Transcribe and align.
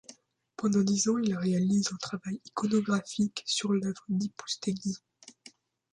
Pendant 0.55 0.81
dix 0.81 1.09
ans, 1.09 1.19
ils 1.19 1.37
réalisent 1.37 1.91
un 1.93 1.97
travail 1.97 2.41
iconographique 2.47 3.43
sur 3.45 3.71
l’œuvre 3.71 4.03
d'Ipoustéguy. 4.09 4.95